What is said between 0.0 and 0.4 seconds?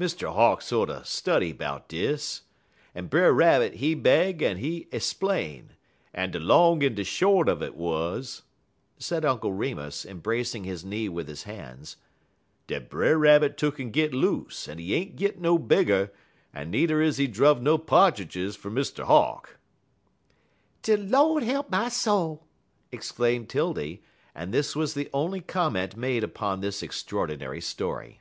"Mr.